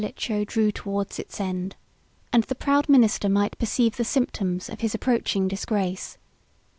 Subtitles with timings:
[0.01, 1.75] ]But the reign of Stilicho drew towards its end;
[2.33, 6.17] and the proud minister might perceive the symptoms of his approaching disgrace.